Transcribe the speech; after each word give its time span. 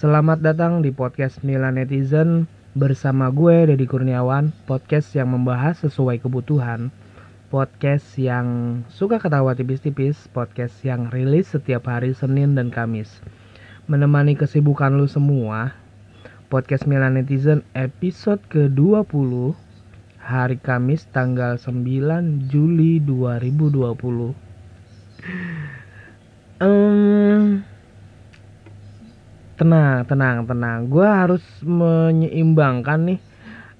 Selamat 0.00 0.40
datang 0.40 0.80
di 0.80 0.88
podcast 0.96 1.44
Milan 1.44 1.76
Netizen 1.76 2.48
bersama 2.72 3.28
gue 3.28 3.68
Deddy 3.68 3.84
Kurniawan, 3.84 4.48
podcast 4.64 5.12
yang 5.12 5.28
membahas 5.36 5.76
sesuai 5.84 6.24
kebutuhan, 6.24 6.88
podcast 7.52 8.16
yang 8.16 8.80
suka 8.88 9.20
ketawa 9.20 9.52
tipis-tipis, 9.52 10.16
podcast 10.32 10.72
yang 10.88 11.12
rilis 11.12 11.52
setiap 11.52 11.84
hari 11.84 12.16
Senin 12.16 12.56
dan 12.56 12.72
Kamis. 12.72 13.20
Menemani 13.92 14.40
kesibukan 14.40 14.96
lu 14.96 15.04
semua, 15.04 15.76
podcast 16.48 16.88
Milan 16.88 17.20
Netizen 17.20 17.60
episode 17.76 18.40
ke-20 18.48 19.52
hari 20.16 20.56
Kamis 20.64 21.12
tanggal 21.12 21.60
9 21.60 22.48
Juli 22.48 23.04
2020. 23.04 24.32
Um, 26.64 27.68
tenang, 29.60 30.08
tenang, 30.08 30.48
tenang. 30.48 30.88
Gue 30.88 31.04
harus 31.04 31.44
menyeimbangkan 31.60 33.12
nih 33.12 33.20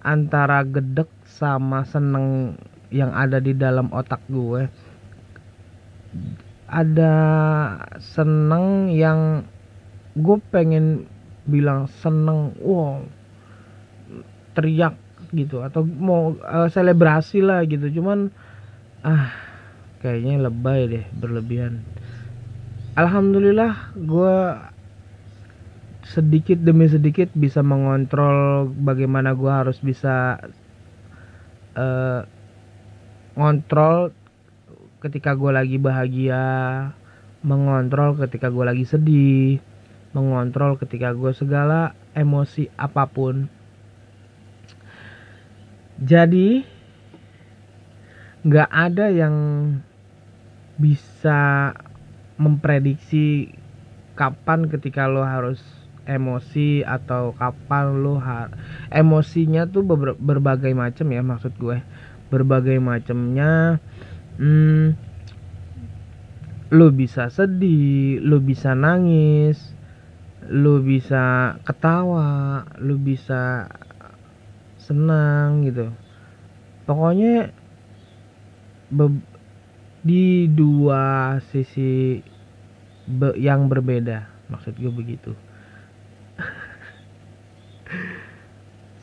antara 0.04 0.60
gedek 0.60 1.08
sama 1.24 1.88
seneng 1.88 2.60
yang 2.92 3.16
ada 3.16 3.40
di 3.40 3.56
dalam 3.56 3.88
otak 3.88 4.20
gue. 4.28 4.68
Ada 6.68 7.14
seneng 7.96 8.92
yang 8.92 9.48
gue 10.20 10.36
pengen 10.52 11.08
bilang 11.48 11.88
seneng, 12.04 12.52
wow, 12.60 13.00
teriak 14.52 15.00
gitu 15.32 15.64
atau 15.64 15.80
mau 15.86 16.36
uh, 16.44 16.68
selebrasi 16.68 17.40
lah 17.40 17.64
gitu. 17.64 17.88
Cuman 17.88 18.28
ah 19.00 19.32
kayaknya 20.04 20.44
lebay 20.44 20.92
deh 20.92 21.04
berlebihan. 21.16 21.80
Alhamdulillah 23.00 23.96
gue 23.96 24.36
sedikit 26.10 26.58
demi 26.58 26.90
sedikit 26.90 27.30
bisa 27.38 27.62
mengontrol 27.62 28.66
bagaimana 28.82 29.30
gue 29.38 29.46
harus 29.46 29.78
bisa 29.78 30.42
uh, 31.78 32.26
ketika 35.00 35.38
gue 35.38 35.50
lagi 35.54 35.78
bahagia 35.78 36.44
mengontrol 37.46 38.18
ketika 38.18 38.50
gue 38.50 38.64
lagi 38.66 38.84
sedih 38.84 39.62
mengontrol 40.10 40.74
ketika 40.74 41.14
gue 41.14 41.30
segala 41.30 41.94
emosi 42.18 42.66
apa 42.74 43.06
pun. 43.06 43.46
Jadi 46.00 46.66
nggak 48.42 48.70
ada 48.72 49.06
yang 49.12 49.36
bisa 50.80 51.70
memprediksi 52.40 53.52
kapan 54.16 54.66
ketika 54.72 55.04
lo 55.06 55.20
harus 55.22 55.60
emosi 56.10 56.82
atau 56.82 57.30
kapan 57.38 58.02
lo 58.02 58.18
har 58.18 58.50
emosinya 58.90 59.70
tuh 59.70 59.86
ber 59.86 60.18
berbagai 60.18 60.74
macam 60.74 61.06
ya 61.14 61.22
maksud 61.22 61.54
gue. 61.54 61.78
Berbagai 62.30 62.82
macamnya 62.82 63.78
hmm, 64.38 64.98
lo 66.74 66.90
bisa 66.90 67.30
sedih 67.30 68.18
lo 68.22 68.42
bisa 68.42 68.74
nangis 68.74 69.74
lo 70.50 70.82
bisa 70.82 71.54
ketawa 71.62 72.66
lo 72.82 72.98
bisa 72.98 73.70
senang 74.82 75.62
gitu. 75.66 75.94
Pokoknya 76.90 77.54
di 80.00 80.48
dua 80.48 81.36
sisi 81.52 82.18
be 83.04 83.36
yang 83.36 83.68
berbeda 83.68 84.26
maksud 84.48 84.74
gue 84.80 84.88
begitu 84.88 85.32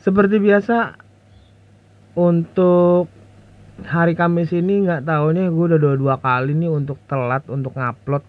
seperti 0.02 0.38
biasa 0.38 0.94
untuk 2.18 3.10
hari 3.86 4.18
Kamis 4.18 4.50
ini 4.50 4.82
nggak 4.82 5.06
tahu 5.06 5.34
nih 5.34 5.50
gue 5.54 5.64
udah 5.70 5.78
dua 5.78 5.94
dua 5.94 6.14
kali 6.18 6.54
nih 6.54 6.70
untuk 6.70 6.98
telat 7.06 7.46
untuk 7.46 7.78
ngupload. 7.78 8.22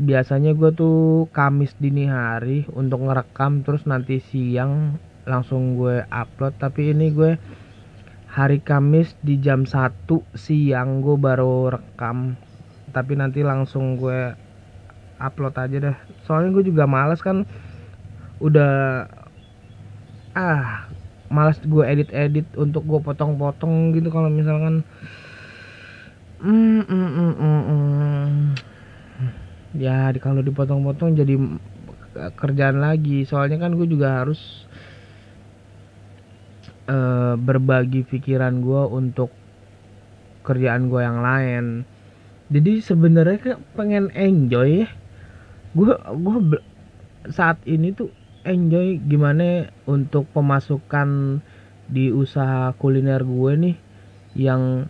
Biasanya 0.00 0.56
gue 0.56 0.72
tuh 0.72 1.28
Kamis 1.28 1.76
dini 1.76 2.08
hari 2.08 2.64
untuk 2.72 3.04
ngerekam 3.04 3.60
terus 3.60 3.84
nanti 3.84 4.20
siang 4.24 4.96
langsung 5.28 5.76
gue 5.76 6.04
upload. 6.08 6.56
Tapi 6.56 6.96
ini 6.96 7.12
gue 7.12 7.36
hari 8.32 8.64
Kamis 8.64 9.12
di 9.20 9.36
jam 9.36 9.68
1 9.68 10.08
siang 10.32 11.04
gue 11.04 11.16
baru 11.20 11.76
rekam. 11.76 12.40
Tapi 12.90 13.12
nanti 13.20 13.44
langsung 13.44 14.00
gue 14.00 14.32
upload 15.20 15.54
aja 15.60 15.76
deh. 15.76 15.96
Soalnya 16.24 16.56
gue 16.56 16.64
juga 16.72 16.88
males 16.88 17.20
kan 17.20 17.44
udah 18.40 19.04
ah 20.32 20.89
malas 21.30 21.62
gue 21.62 21.84
edit-edit 21.86 22.46
untuk 22.58 22.82
gue 22.84 23.00
potong-potong 23.00 23.94
gitu 23.94 24.10
kalau 24.10 24.28
misalkan. 24.28 24.82
Mm, 26.40 26.82
mm, 26.88 27.10
mm, 27.14 27.34
mm, 27.36 27.62
mm. 27.68 28.30
ya 29.76 30.10
kalau 30.18 30.40
dipotong-potong 30.42 31.14
jadi 31.14 31.38
kerjaan 32.34 32.82
lagi. 32.82 33.22
Soalnya 33.24 33.62
kan 33.62 33.78
gue 33.78 33.86
juga 33.86 34.24
harus 34.24 34.66
uh, 36.90 37.38
berbagi 37.38 38.02
pikiran 38.02 38.58
gue 38.60 38.82
untuk 38.90 39.30
kerjaan 40.42 40.90
gue 40.90 41.00
yang 41.00 41.22
lain. 41.22 41.86
Jadi 42.50 42.82
sebenarnya 42.82 43.62
pengen 43.78 44.10
enjoy 44.18 44.82
ya. 44.82 44.88
Gue 45.78 45.94
gue 45.94 46.58
saat 47.30 47.62
ini 47.68 47.94
tuh 47.94 48.10
enjoy 48.44 49.00
gimana 49.04 49.68
untuk 49.84 50.28
pemasukan 50.32 51.40
di 51.90 52.14
usaha 52.14 52.72
kuliner 52.78 53.26
gue 53.26 53.52
nih 53.58 53.76
yang 54.38 54.86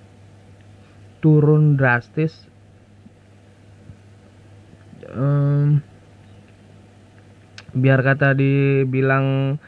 turun 1.25 1.75
drastis? 1.81 2.47
Um, 5.11 5.83
biar 7.75 8.03
kata 8.03 8.35
dibilang 8.35 9.59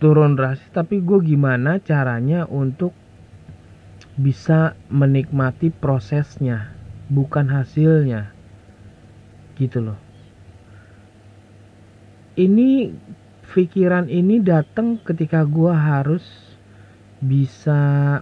turun 0.00 0.36
drastis 0.36 0.68
tapi 0.68 1.00
gue 1.00 1.20
gimana 1.24 1.80
caranya 1.80 2.44
untuk 2.44 2.92
bisa 4.20 4.76
menikmati 4.92 5.72
prosesnya 5.72 6.70
bukan 7.08 7.48
hasilnya 7.48 8.30
gitu 9.56 9.80
loh 9.80 10.03
ini 12.34 12.94
pikiran 13.54 14.10
ini 14.10 14.42
datang 14.42 14.98
ketika 15.02 15.46
gua 15.46 15.78
harus 15.78 16.24
bisa 17.22 18.20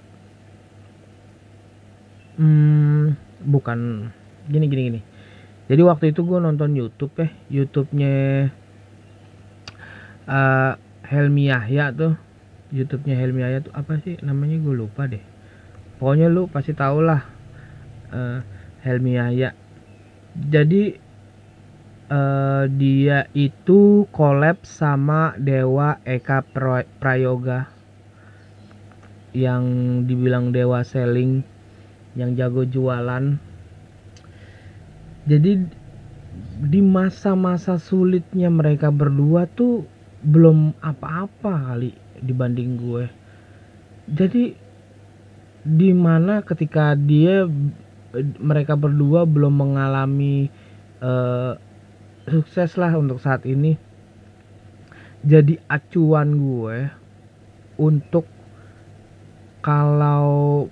hmm, 2.36 3.16
bukan 3.48 4.10
gini 4.48 4.66
gini 4.68 4.82
gini. 4.88 5.00
Jadi 5.70 5.82
waktu 5.86 6.04
itu 6.12 6.26
gua 6.26 6.42
nonton 6.42 6.76
YouTube 6.76 7.16
ya 7.16 7.28
YouTube-nya 7.48 8.14
uh, 10.28 10.72
Helmi 11.06 11.50
Yahya 11.50 11.92
tuh. 11.94 12.14
YouTube-nya 12.72 13.20
Helmi 13.20 13.44
Yahya 13.44 13.60
tuh 13.68 13.72
apa 13.76 14.00
sih 14.00 14.16
namanya? 14.24 14.56
Gue 14.56 14.72
lupa 14.72 15.04
deh. 15.04 15.20
Pokoknya 16.00 16.32
lu 16.32 16.48
pasti 16.48 16.72
tau 16.72 17.04
lah 17.04 17.20
uh, 18.10 18.40
Helmi 18.80 19.20
Yahya. 19.20 19.52
Jadi 20.32 20.96
uh, 22.12 22.64
dia 22.68 23.26
itu 23.32 24.04
collab 24.12 24.60
sama 24.68 25.32
Dewa 25.40 25.96
Eka 26.04 26.44
Prayoga. 27.00 27.72
Yang 29.32 29.64
dibilang 30.12 30.52
Dewa 30.52 30.84
Selling 30.84 31.40
yang 32.12 32.36
jago 32.36 32.68
jualan. 32.68 33.40
Jadi 35.24 35.52
di 36.62 36.80
masa-masa 36.84 37.80
sulitnya 37.80 38.52
mereka 38.52 38.92
berdua 38.92 39.48
tuh 39.48 39.88
belum 40.20 40.76
apa-apa 40.84 41.72
kali 41.72 41.96
dibanding 42.20 42.76
gue. 42.76 43.04
Jadi 44.12 44.52
di 45.62 45.90
mana 45.94 46.44
ketika 46.44 46.92
dia 46.92 47.48
mereka 48.36 48.76
berdua 48.76 49.24
belum 49.24 49.64
mengalami 49.64 50.52
uh, 51.00 51.56
sukses 52.26 52.78
lah 52.78 52.94
untuk 52.94 53.18
saat 53.18 53.42
ini. 53.48 53.78
Jadi 55.22 55.58
acuan 55.70 56.34
gue 56.34 56.90
untuk 57.78 58.26
kalau 59.62 60.66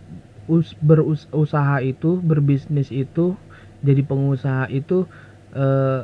us 0.50 0.74
berusaha 0.82 1.78
itu 1.86 2.18
berbisnis 2.18 2.90
itu 2.90 3.38
jadi 3.86 4.02
pengusaha 4.02 4.66
itu 4.74 5.06
eh, 5.54 6.02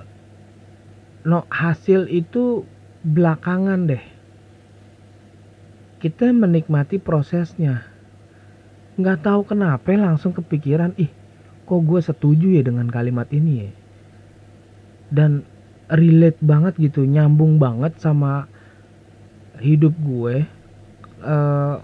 no 1.26 1.42
hasil 1.50 2.06
itu 2.06 2.62
belakangan 3.02 3.90
deh. 3.90 4.04
Kita 5.98 6.30
menikmati 6.30 7.02
prosesnya. 7.02 7.82
Nggak 8.94 9.26
tahu 9.26 9.42
kenapa 9.42 9.90
langsung 9.98 10.30
kepikiran 10.30 10.94
ih 10.96 11.10
kok 11.66 11.82
gue 11.82 11.98
setuju 11.98 12.46
ya 12.54 12.62
dengan 12.62 12.86
kalimat 12.86 13.26
ini 13.34 13.52
ya 13.66 13.70
dan 15.10 15.46
relate 15.86 16.38
banget 16.42 16.74
gitu 16.78 17.06
nyambung 17.06 17.62
banget 17.62 17.94
sama 18.02 18.50
hidup 19.62 19.94
gue 20.02 20.44
uh, 21.22 21.78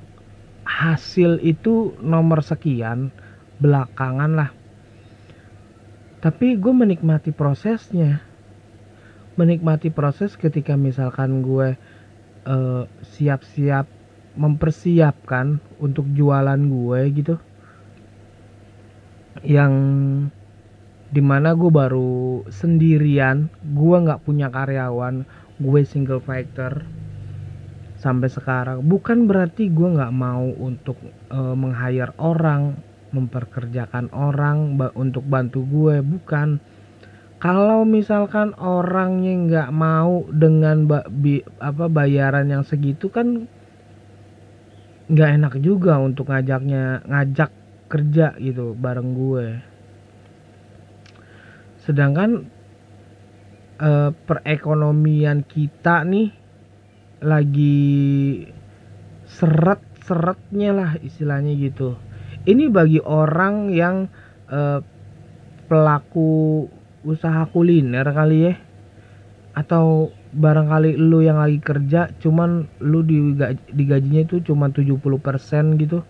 hasil 0.66 1.42
itu 1.42 1.94
nomor 2.00 2.40
sekian 2.40 3.10
belakangan 3.62 4.32
lah. 4.34 4.50
Tapi 6.22 6.54
gue 6.58 6.74
menikmati 6.74 7.34
prosesnya. 7.34 8.22
Menikmati 9.34 9.90
proses 9.90 10.36
ketika 10.38 10.78
misalkan 10.78 11.42
gue 11.42 11.74
uh, 12.46 12.82
siap-siap 13.16 13.86
mempersiapkan 14.38 15.58
untuk 15.82 16.06
jualan 16.14 16.58
gue 16.58 17.00
gitu. 17.10 17.34
Yang 19.42 19.72
di 21.12 21.20
mana 21.20 21.52
gue 21.52 21.68
baru 21.68 22.48
sendirian 22.48 23.52
gue 23.60 23.96
nggak 24.00 24.24
punya 24.24 24.48
karyawan 24.48 25.28
gue 25.60 25.80
single 25.84 26.24
fighter 26.24 26.82
sampai 28.02 28.26
sekarang. 28.26 28.82
Bukan 28.82 29.30
berarti 29.30 29.70
gue 29.70 29.88
nggak 29.94 30.10
mau 30.10 30.50
untuk 30.58 30.98
uh, 31.30 31.54
meng-hire 31.54 32.10
orang 32.18 32.74
memperkerjakan 33.12 34.08
orang 34.10 34.74
untuk 34.98 35.22
bantu 35.28 35.62
gue 35.68 36.02
bukan. 36.02 36.58
Kalau 37.38 37.82
misalkan 37.82 38.54
orangnya 38.58 39.34
nggak 39.34 39.70
mau 39.74 40.26
dengan 40.30 40.86
ba 40.86 41.02
bi 41.10 41.42
apa 41.58 41.90
bayaran 41.90 42.50
yang 42.50 42.62
segitu 42.62 43.10
kan 43.10 43.50
nggak 45.10 45.30
enak 45.42 45.54
juga 45.58 45.98
untuk 45.98 46.30
ngajaknya 46.30 47.02
ngajak 47.04 47.50
kerja 47.90 48.38
gitu 48.38 48.72
bareng 48.78 49.10
gue 49.12 49.71
sedangkan 51.82 52.46
eh, 53.82 54.10
perekonomian 54.14 55.42
kita 55.42 56.06
nih 56.06 56.30
lagi 57.22 57.86
seret-seretnya 59.26 60.70
lah 60.74 60.90
istilahnya 61.02 61.54
gitu. 61.58 61.98
Ini 62.42 62.70
bagi 62.70 62.98
orang 63.02 63.70
yang 63.70 64.06
eh, 64.50 64.80
pelaku 65.66 66.66
usaha 67.06 67.46
kuliner 67.50 68.06
kali 68.10 68.38
ya. 68.50 68.54
Atau 69.52 70.14
barangkali 70.32 70.96
lu 70.96 71.20
yang 71.20 71.36
lagi 71.36 71.60
kerja 71.60 72.08
cuman 72.24 72.64
lu 72.80 73.04
digajinya 73.04 74.24
itu 74.24 74.40
cuma 74.40 74.72
70% 74.72 75.76
gitu. 75.76 76.00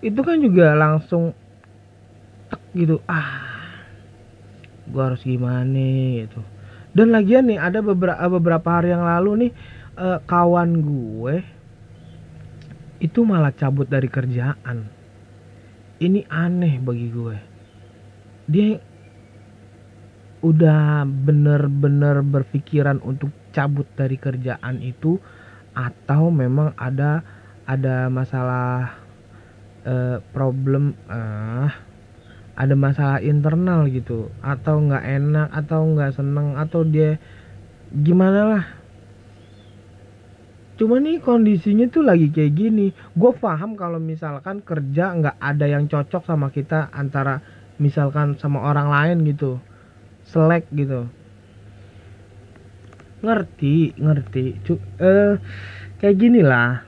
Itu 0.00 0.20
kan 0.24 0.40
juga 0.40 0.72
langsung 0.72 1.36
tek 2.48 2.62
gitu. 2.72 3.04
Ah 3.04 3.53
gua 4.90 5.12
harus 5.12 5.22
gimana 5.24 5.86
gitu. 6.24 6.40
Dan 6.94 7.10
lagian 7.10 7.50
nih 7.50 7.58
ada 7.58 7.82
beberapa 7.82 8.22
beberapa 8.30 8.68
hari 8.70 8.94
yang 8.94 9.02
lalu 9.02 9.48
nih 9.48 9.52
uh, 9.98 10.18
kawan 10.22 10.78
gue 10.78 11.34
itu 13.02 13.20
malah 13.26 13.50
cabut 13.50 13.90
dari 13.90 14.06
kerjaan. 14.06 14.86
Ini 15.98 16.26
aneh 16.30 16.78
bagi 16.78 17.08
gue. 17.10 17.36
Dia 18.46 18.78
udah 20.44 21.02
bener-bener 21.08 22.20
berpikiran 22.20 23.00
untuk 23.00 23.32
cabut 23.50 23.88
dari 23.96 24.20
kerjaan 24.20 24.78
itu 24.84 25.16
atau 25.74 26.28
memang 26.30 26.76
ada 26.78 27.24
ada 27.64 28.12
masalah 28.12 28.92
uh, 29.88 30.20
problem 30.36 30.92
uh, 31.08 31.72
ada 32.54 32.74
masalah 32.78 33.18
internal 33.20 33.86
gitu. 33.90 34.30
Atau 34.40 34.86
nggak 34.86 35.04
enak 35.04 35.48
atau 35.50 35.80
nggak 35.90 36.14
seneng 36.14 36.54
atau 36.58 36.86
dia 36.86 37.18
gimana 37.90 38.40
lah. 38.46 38.64
Cuma 40.74 40.98
nih 40.98 41.22
kondisinya 41.22 41.86
tuh 41.86 42.02
lagi 42.02 42.34
kayak 42.34 42.52
gini. 42.54 42.90
Gue 43.14 43.30
paham 43.38 43.78
kalau 43.78 44.02
misalkan 44.02 44.58
kerja 44.58 45.14
nggak 45.14 45.38
ada 45.38 45.66
yang 45.70 45.86
cocok 45.86 46.26
sama 46.26 46.50
kita 46.50 46.90
antara 46.90 47.38
misalkan 47.78 48.34
sama 48.42 48.62
orang 48.66 48.90
lain 48.90 49.22
gitu. 49.22 49.62
Selek 50.26 50.66
gitu. 50.74 51.06
Ngerti 53.22 53.94
ngerti. 54.02 54.44
Cuk, 54.66 54.80
eh 54.98 55.38
kayak 56.02 56.16
gini 56.18 56.42
lah. 56.42 56.82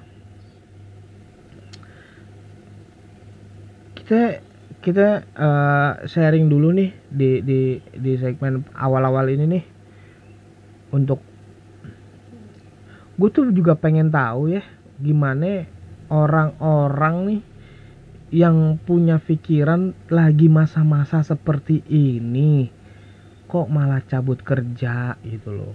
Kita 3.94 4.45
kita 4.86 5.26
uh, 5.34 6.06
sharing 6.06 6.46
dulu 6.46 6.70
nih 6.70 6.94
di 7.10 7.42
di 7.42 7.82
di 7.90 8.12
segmen 8.22 8.62
awal-awal 8.70 9.26
ini 9.34 9.44
nih. 9.50 9.64
Untuk 10.94 11.18
gue 13.18 13.28
tuh 13.34 13.50
juga 13.50 13.74
pengen 13.74 14.14
tahu 14.14 14.54
ya 14.54 14.62
gimana 15.02 15.66
orang-orang 16.06 17.16
nih 17.26 17.42
yang 18.30 18.78
punya 18.78 19.18
pikiran 19.18 19.90
lagi 20.06 20.46
masa-masa 20.46 21.26
seperti 21.26 21.82
ini 21.90 22.70
kok 23.50 23.66
malah 23.66 24.06
cabut 24.06 24.38
kerja 24.38 25.18
gitu 25.26 25.50
loh. 25.50 25.74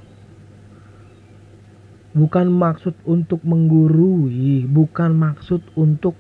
Bukan 2.16 2.48
maksud 2.48 2.96
untuk 3.04 3.44
menggurui 3.44 4.64
bukan 4.72 5.12
maksud 5.12 5.68
untuk 5.76 6.16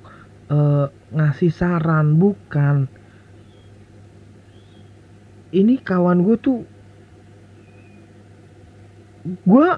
uh, 0.51 0.86
ngasih 1.15 1.51
saran 1.51 2.19
bukan. 2.19 2.92
Ini 5.51 5.80
kawan 5.83 6.24
gue 6.24 6.38
tuh 6.39 6.59
gue 9.25 9.69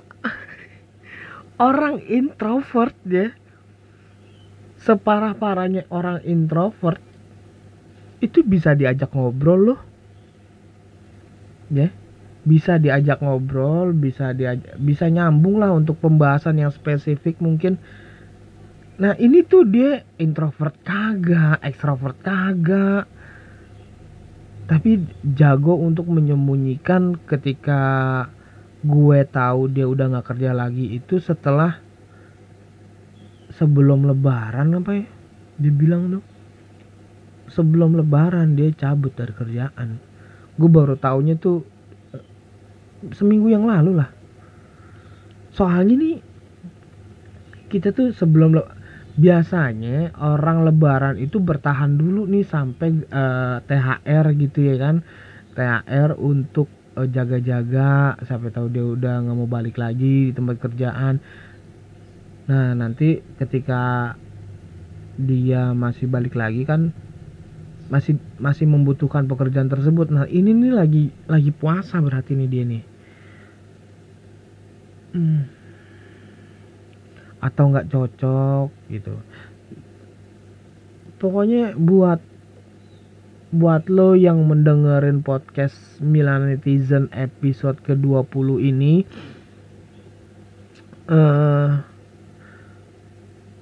orang 1.69 2.01
introvert 2.09 2.97
ya. 3.05 3.29
Separah 4.83 5.31
parahnya 5.39 5.87
orang 5.87 6.19
introvert 6.27 6.99
itu 8.19 8.43
bisa 8.43 8.75
diajak 8.75 9.13
ngobrol 9.15 9.71
loh. 9.71 9.81
Ya 11.71 11.93
bisa 12.43 12.75
diajak 12.75 13.23
ngobrol 13.23 13.95
bisa 13.95 14.35
diajak 14.35 14.75
bisa 14.75 15.07
nyambung 15.07 15.63
lah 15.63 15.71
untuk 15.71 15.95
pembahasan 16.03 16.59
yang 16.59 16.75
spesifik 16.75 17.39
mungkin 17.39 17.80
nah 18.94 19.18
ini 19.18 19.42
tuh 19.42 19.66
dia 19.66 20.06
introvert 20.21 20.78
kagak 20.85 21.57
ekstrovert 21.66 22.18
kagak. 22.21 23.09
Tapi 24.64 25.06
jago 25.35 25.76
untuk 25.76 26.07
menyembunyikan 26.07 27.19
ketika 27.28 27.81
gue 28.83 29.19
tahu 29.28 29.71
dia 29.71 29.88
udah 29.88 30.07
nggak 30.12 30.28
kerja 30.35 30.56
lagi 30.56 31.00
itu 31.00 31.19
setelah 31.19 31.80
sebelum 33.52 34.07
lebaran 34.07 34.76
apa 34.80 34.92
ya 35.04 35.07
dibilang 35.59 36.19
tuh? 36.19 36.23
Sebelum 37.52 38.00
lebaran 38.00 38.56
dia 38.56 38.71
cabut 38.71 39.14
dari 39.14 39.35
kerjaan. 39.35 40.00
Gue 40.56 40.69
baru 40.71 40.95
taunya 40.95 41.35
tuh 41.35 41.62
eh, 42.16 42.23
seminggu 43.14 43.52
yang 43.52 43.68
lalu 43.68 44.00
lah. 44.00 44.09
Soalnya 45.54 45.94
nih 46.00 46.18
kita 47.68 47.90
tuh 47.94 48.14
sebelum 48.14 48.57
le 48.57 48.82
biasanya 49.13 50.09
orang 50.17 50.65
lebaran 50.65 51.21
itu 51.21 51.37
bertahan 51.37 51.93
dulu 52.01 52.25
nih 52.25 52.45
sampai 52.49 52.89
uh, 53.13 53.61
eh, 53.61 53.67
THR 53.69 54.25
gitu 54.37 54.59
ya 54.65 54.75
kan. 54.81 54.95
THR 55.53 56.17
untuk 56.17 56.65
uh, 56.97 57.05
jaga-jaga 57.05 58.17
sampai 58.25 58.49
tahu 58.49 58.67
dia 58.73 58.85
udah 58.85 59.15
nggak 59.21 59.37
mau 59.37 59.49
balik 59.49 59.77
lagi 59.77 60.29
di 60.29 60.33
tempat 60.33 60.57
kerjaan. 60.57 61.21
Nah 62.49 62.73
nanti 62.73 63.21
ketika 63.37 64.13
dia 65.13 65.77
masih 65.77 66.09
balik 66.09 66.33
lagi 66.33 66.65
kan 66.65 66.89
masih 67.93 68.17
masih 68.41 68.65
membutuhkan 68.65 69.29
pekerjaan 69.29 69.69
tersebut. 69.69 70.09
Nah 70.09 70.25
ini 70.25 70.57
nih 70.57 70.73
lagi 70.73 71.03
lagi 71.29 71.53
puasa 71.53 72.01
berarti 72.01 72.33
nih 72.33 72.49
dia 72.49 72.63
nih. 72.65 72.83
Hmm. 75.13 75.62
Atau 77.44 77.64
nggak 77.68 77.92
cocok 77.92 78.68
gitu. 78.88 79.19
Pokoknya 81.19 81.76
buat 81.76 82.23
buat 83.54 83.85
lo 83.92 84.18
yang 84.18 84.47
mendengarin 84.50 85.21
podcast 85.21 85.78
Milan 86.02 86.50
Netizen 86.50 87.12
episode 87.14 87.78
ke-20 87.85 88.47
ini 88.64 89.06
eh 91.04 91.14
uh, 91.14 91.69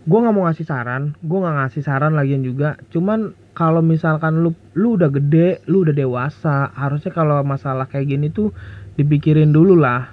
gue 0.02 0.18
nggak 0.18 0.34
mau 0.34 0.48
ngasih 0.48 0.64
saran 0.64 1.18
gue 1.20 1.38
nggak 1.42 1.58
ngasih 1.58 1.82
saran 1.82 2.14
lagian 2.14 2.46
juga. 2.46 2.78
Cuman 2.94 3.34
kalau 3.52 3.84
misalkan 3.84 4.40
lu 4.46 4.56
lu 4.78 4.96
udah 4.96 5.12
gede 5.12 5.60
lu 5.68 5.84
udah 5.84 5.92
dewasa 5.92 6.72
harusnya 6.72 7.12
kalau 7.12 7.44
masalah 7.44 7.90
kayak 7.90 8.16
gini 8.16 8.32
tuh 8.32 8.56
dipikirin 8.96 9.52
dulu 9.52 9.76
lah 9.76 10.08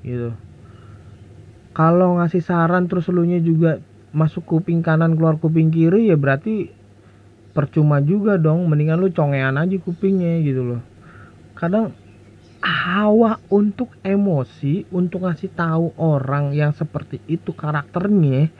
gitu 0.00 0.32
kalau 1.70 2.18
ngasih 2.18 2.42
saran 2.42 2.90
terus 2.90 3.06
lu 3.10 3.22
nya 3.22 3.38
juga 3.38 3.78
masuk 4.10 4.42
kuping 4.42 4.82
kanan 4.82 5.14
keluar 5.14 5.38
kuping 5.38 5.70
kiri 5.70 6.10
ya 6.10 6.18
berarti 6.18 6.70
percuma 7.50 8.02
juga 8.02 8.38
dong. 8.38 8.66
Mendingan 8.66 8.98
lu 8.98 9.10
congean 9.10 9.58
aja 9.58 9.76
kupingnya 9.78 10.42
gitu 10.42 10.62
loh. 10.74 10.82
Kadang 11.54 11.94
hawa 12.60 13.40
untuk 13.48 13.96
emosi 14.04 14.84
untuk 14.92 15.24
ngasih 15.24 15.50
tahu 15.56 15.96
orang 15.96 16.52
yang 16.52 16.74
seperti 16.76 17.22
itu 17.30 17.54
karakternya 17.54 18.52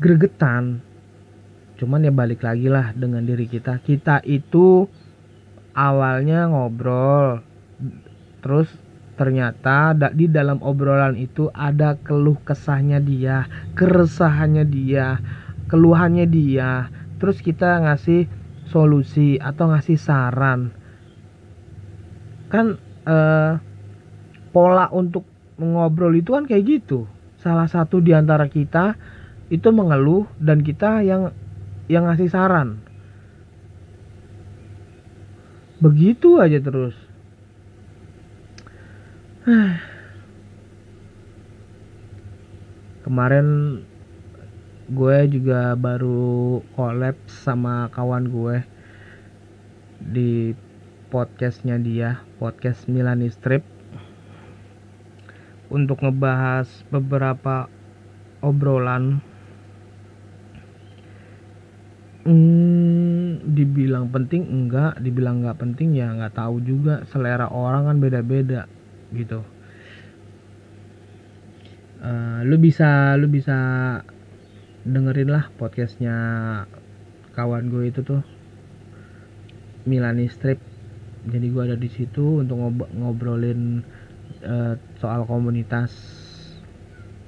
gregetan. 0.00 0.80
Cuman 1.76 2.08
ya 2.08 2.12
balik 2.12 2.40
lagi 2.40 2.72
lah 2.72 2.96
dengan 2.96 3.24
diri 3.24 3.44
kita. 3.44 3.78
Kita 3.84 4.24
itu 4.24 4.88
awalnya 5.76 6.48
ngobrol 6.48 7.44
terus 8.40 8.72
ternyata 9.16 9.96
di 10.12 10.28
dalam 10.28 10.60
obrolan 10.60 11.16
itu 11.16 11.48
ada 11.56 11.96
keluh 12.04 12.36
kesahnya 12.44 13.00
dia 13.00 13.48
keresahannya 13.72 14.64
dia 14.68 15.20
keluhannya 15.70 16.26
dia. 16.30 16.88
Terus 17.18 17.42
kita 17.42 17.82
ngasih 17.82 18.30
solusi 18.70 19.38
atau 19.38 19.70
ngasih 19.70 19.98
saran. 19.98 20.70
Kan 22.50 22.78
eh, 23.06 23.52
pola 24.54 24.86
untuk 24.94 25.26
ngobrol 25.58 26.14
itu 26.14 26.34
kan 26.34 26.46
kayak 26.46 26.64
gitu. 26.66 27.06
Salah 27.42 27.66
satu 27.70 28.02
di 28.02 28.14
antara 28.14 28.46
kita 28.50 28.96
itu 29.50 29.68
mengeluh 29.70 30.26
dan 30.42 30.62
kita 30.62 31.02
yang 31.06 31.30
yang 31.86 32.06
ngasih 32.10 32.30
saran. 32.30 32.82
Begitu 35.76 36.40
aja 36.40 36.56
terus 36.58 36.96
kemarin 43.06 43.78
gue 44.90 45.18
juga 45.30 45.78
baru 45.78 46.58
collab 46.74 47.14
sama 47.30 47.86
kawan 47.94 48.26
gue 48.26 48.66
di 50.02 50.50
podcastnya 51.14 51.78
dia 51.78 52.26
podcast 52.42 52.90
Milani 52.90 53.30
Strip. 53.30 53.62
Untuk 55.70 56.02
ngebahas 56.02 56.66
beberapa 56.90 57.70
obrolan. 58.42 59.22
Hmm, 62.26 63.46
dibilang 63.46 64.10
penting 64.10 64.42
enggak 64.42 64.98
dibilang 64.98 65.46
nggak 65.46 65.62
penting 65.62 65.94
ya 65.94 66.10
nggak 66.10 66.34
tahu 66.34 66.58
juga. 66.66 67.06
Selera 67.06 67.46
orang 67.46 67.86
kan 67.86 68.02
beda-beda 68.02 68.66
gitu. 69.14 69.42
Uh, 72.00 72.44
lu 72.44 72.60
bisa 72.60 73.16
lu 73.18 73.26
bisa 73.26 73.56
dengerin 74.86 75.32
lah 75.32 75.50
podcastnya 75.58 76.16
kawan 77.34 77.68
gue 77.68 77.90
itu 77.90 78.00
tuh. 78.06 78.22
Milani 79.86 80.26
Strip. 80.26 80.58
Jadi 81.26 81.46
gue 81.50 81.62
ada 81.62 81.78
di 81.78 81.90
situ 81.90 82.42
untuk 82.42 82.58
ngob 82.58 82.86
ngobrolin 82.94 83.82
uh, 84.46 84.74
soal 84.98 85.26
komunitas 85.26 85.90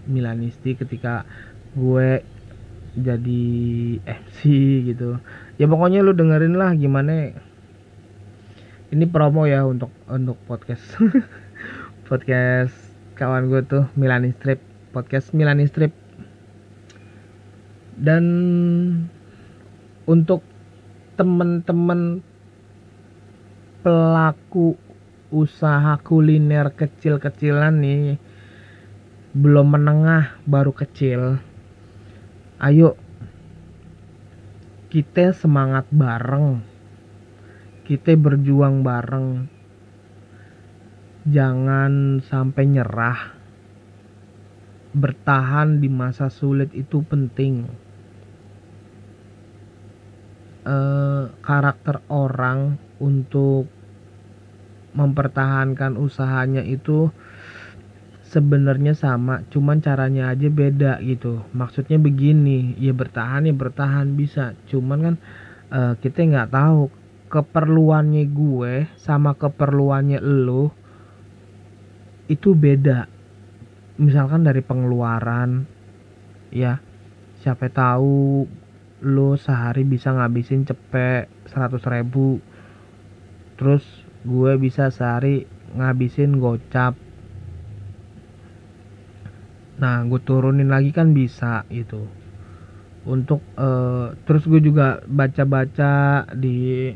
Milanisti 0.08 0.72
ketika 0.72 1.26
gue 1.76 2.22
jadi 2.96 3.44
MC 4.22 4.38
gitu. 4.88 5.20
Ya 5.60 5.66
pokoknya 5.68 6.00
lu 6.00 6.14
dengerin 6.16 6.56
lah 6.56 6.72
gimana. 6.74 7.34
Ini 8.88 9.04
promo 9.12 9.44
ya 9.44 9.68
untuk 9.68 9.92
untuk 10.08 10.40
podcast 10.48 10.96
podcast 12.08 12.72
kawan 13.20 13.52
gue 13.52 13.60
tuh 13.68 13.84
Milani 13.92 14.32
Strip 14.32 14.64
podcast 14.96 15.36
Milani 15.36 15.68
Strip. 15.68 15.92
Dan 18.00 18.24
untuk 20.08 20.40
temen-temen 21.20 22.24
pelaku 23.84 24.80
usaha 25.28 26.00
kuliner 26.00 26.72
kecil-kecilan 26.72 27.76
nih 27.76 28.16
belum 29.36 29.76
menengah 29.76 30.40
baru 30.48 30.72
kecil 30.72 31.36
ayo 32.64 32.96
kita 34.88 35.36
semangat 35.36 35.84
bareng. 35.92 36.64
Kita 37.84 38.16
berjuang 38.16 38.80
bareng 38.80 39.57
jangan 41.28 42.24
sampai 42.24 42.64
nyerah. 42.64 43.36
Bertahan 44.96 45.78
di 45.78 45.88
masa 45.92 46.32
sulit 46.32 46.72
itu 46.72 47.04
penting. 47.04 47.68
E, 50.64 50.76
karakter 51.44 52.00
orang 52.08 52.80
untuk 52.98 53.68
mempertahankan 54.96 56.00
usahanya 56.00 56.64
itu 56.64 57.12
sebenarnya 58.28 58.96
sama 58.96 59.44
cuman 59.52 59.84
caranya 59.84 60.32
aja 60.32 60.48
beda 60.48 60.98
gitu. 61.04 61.44
Maksudnya 61.52 62.00
begini 62.00 62.74
ya 62.80 62.96
bertahan 62.96 63.44
ya 63.44 63.54
bertahan 63.54 64.16
bisa. 64.16 64.56
Cuman 64.72 64.98
kan 65.04 65.14
e, 65.68 65.80
kita 66.00 66.24
nggak 66.24 66.52
tahu 66.52 66.88
keperluannya 67.28 68.24
gue 68.32 68.88
sama 68.96 69.36
keperluannya 69.36 70.24
lo 70.24 70.87
itu 72.28 72.52
beda. 72.52 73.08
Misalkan 73.98 74.44
dari 74.46 74.62
pengeluaran 74.62 75.64
ya 76.52 76.78
siapa 77.40 77.72
tahu 77.72 78.46
lo 79.02 79.34
sehari 79.40 79.82
bisa 79.82 80.12
ngabisin 80.14 80.68
cepet 80.68 81.26
100 81.50 81.80
ribu. 81.98 82.38
Terus 83.58 83.82
gue 84.22 84.52
bisa 84.60 84.92
sehari 84.92 85.48
ngabisin 85.74 86.38
gocap. 86.38 86.94
Nah 89.80 90.04
gue 90.04 90.20
turunin 90.22 90.68
lagi 90.68 90.92
kan 90.92 91.16
bisa 91.16 91.64
gitu. 91.72 92.06
Untuk 93.08 93.40
uh, 93.56 94.12
terus 94.28 94.44
gue 94.44 94.60
juga 94.60 95.00
baca-baca 95.08 96.28
di 96.36 96.92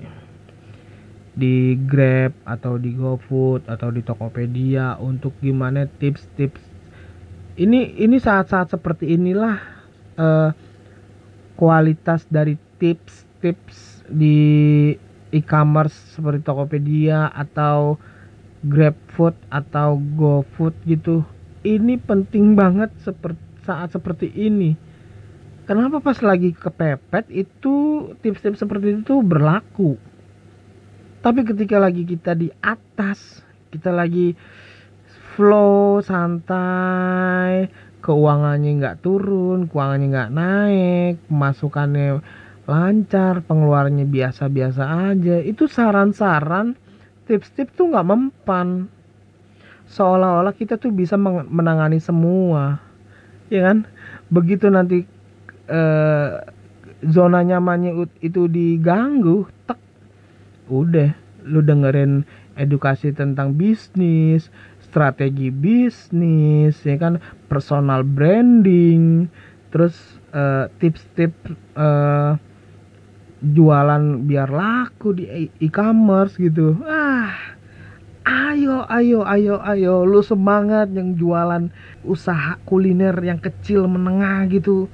di 1.32 1.80
Grab 1.88 2.36
atau 2.44 2.76
di 2.76 2.92
GoFood 2.92 3.64
atau 3.64 3.88
di 3.88 4.04
Tokopedia 4.04 5.00
untuk 5.00 5.32
gimana 5.40 5.88
tips-tips. 5.88 6.60
Ini 7.56 8.00
ini 8.00 8.16
saat-saat 8.20 8.72
seperti 8.72 9.16
inilah 9.16 9.56
uh, 10.20 10.50
kualitas 11.56 12.24
dari 12.28 12.56
tips-tips 12.76 14.04
di 14.08 14.92
e-commerce 15.32 16.16
seperti 16.16 16.44
Tokopedia 16.44 17.32
atau 17.32 17.96
GrabFood 18.64 19.36
atau 19.48 19.96
GoFood 19.96 20.76
gitu. 20.84 21.24
Ini 21.64 21.96
penting 22.02 22.52
banget 22.52 22.92
seperti 23.00 23.40
saat 23.62 23.94
seperti 23.94 24.28
ini. 24.34 24.74
Kenapa 25.62 26.02
pas 26.02 26.18
lagi 26.18 26.50
kepepet 26.50 27.30
itu 27.30 27.74
tips-tips 28.18 28.60
seperti 28.66 29.00
itu 29.00 29.22
berlaku 29.22 29.94
tapi 31.22 31.46
ketika 31.46 31.78
lagi 31.78 32.02
kita 32.04 32.36
di 32.36 32.52
atas 32.60 33.40
kita 33.70 33.94
lagi 33.94 34.36
flow 35.32 36.02
santai 36.04 37.72
keuangannya 38.04 38.70
nggak 38.82 38.98
turun 39.00 39.70
keuangannya 39.70 40.06
nggak 40.12 40.32
naik 40.34 41.14
pemasukannya 41.30 42.20
lancar 42.66 43.42
pengeluarannya 43.42 44.06
biasa-biasa 44.06 44.82
aja 45.10 45.42
itu 45.42 45.66
saran-saran 45.66 46.78
tips-tips 47.26 47.74
tuh 47.74 47.90
nggak 47.90 48.06
mempan. 48.06 48.92
Seolah-olah 49.92 50.54
kita 50.56 50.78
tuh 50.80 50.92
bisa 50.94 51.18
menangani 51.20 52.00
semua. 52.00 52.80
Ya 53.52 53.72
kan? 53.72 53.84
Begitu 54.32 54.72
nanti 54.72 55.04
eh, 55.68 56.30
zona 57.04 57.40
nyamannya 57.44 57.98
itu 58.24 58.48
diganggu 58.48 59.48
tek 59.68 59.81
udah 60.70 61.14
lu 61.42 61.58
dengerin 61.58 62.22
edukasi 62.54 63.10
tentang 63.10 63.58
bisnis 63.58 64.52
strategi 64.92 65.48
bisnis 65.48 66.76
ya 66.84 66.96
kan? 67.00 67.18
Personal 67.48 68.04
branding 68.04 69.26
terus 69.72 70.20
uh, 70.36 70.68
tips-tips 70.76 71.56
uh, 71.74 72.36
jualan 73.42 74.22
biar 74.22 74.52
laku 74.52 75.16
di 75.16 75.48
e-commerce 75.58 76.36
gitu. 76.38 76.76
Ah 76.86 77.56
ayo 78.22 78.86
ayo 78.86 79.26
ayo 79.26 79.58
ayo. 79.64 80.06
Lu 80.06 80.20
semangat 80.22 80.92
yang 80.92 81.18
jualan 81.18 81.72
usaha 82.06 82.60
kuliner 82.68 83.16
yang 83.24 83.40
kecil 83.40 83.88
menengah 83.88 84.46
gitu 84.52 84.86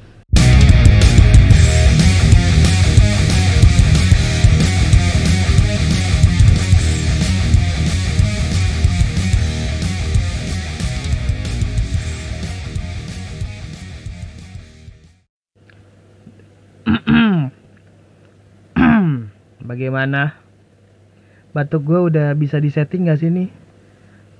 bagaimana? 19.68 20.40
Batuk 21.52 21.84
gue 21.84 22.00
udah 22.08 22.32
bisa 22.32 22.56
disetting 22.56 23.12
gak 23.12 23.20
sih 23.20 23.28
nih? 23.28 23.48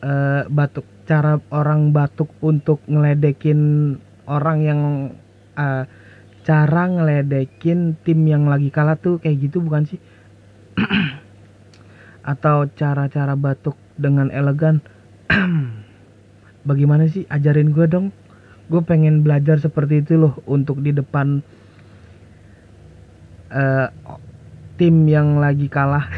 Uh, 0.01 0.49
batuk 0.49 0.89
cara 1.05 1.37
orang 1.53 1.93
batuk 1.93 2.33
untuk 2.41 2.81
ngeledekin 2.89 3.95
orang 4.25 4.59
yang 4.65 4.81
uh, 5.59 5.85
cara 6.47 6.83
ngeledekin 6.89 7.99
tim 8.07 8.25
yang 8.25 8.49
lagi 8.49 8.73
kalah 8.73 8.97
tuh 8.97 9.21
kayak 9.21 9.45
gitu 9.45 9.61
bukan 9.61 9.85
sih? 9.85 10.01
Atau 12.33 12.73
cara-cara 12.73 13.37
batuk 13.37 13.77
dengan 14.01 14.33
elegan? 14.33 14.81
Bagaimana 16.69 17.05
sih? 17.13 17.29
Ajarin 17.29 17.77
gue 17.77 17.85
dong. 17.85 18.17
Gue 18.69 18.85
pengen 18.85 19.25
belajar 19.25 19.61
seperti 19.61 20.05
itu 20.05 20.21
loh 20.21 20.41
untuk 20.45 20.85
di 20.85 20.93
depan 20.93 21.41
uh, 23.49 23.89
tim 24.79 25.05
yang 25.11 25.43
lagi 25.43 25.67
kalah. 25.67 26.07